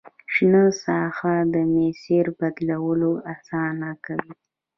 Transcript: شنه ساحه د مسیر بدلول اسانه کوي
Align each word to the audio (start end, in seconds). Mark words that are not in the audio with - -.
شنه 0.33 0.63
ساحه 0.83 1.35
د 1.53 1.55
مسیر 1.73 2.25
بدلول 2.39 3.01
اسانه 3.33 3.89
کوي 4.05 4.33